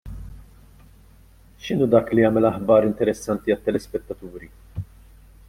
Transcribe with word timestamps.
X'inhu 1.65 1.89
dak 1.97 2.09
li 2.15 2.25
jagħmel 2.25 2.49
aħbar 2.51 2.89
interessanti 2.89 3.57
għat-telespettaturi? 3.57 4.53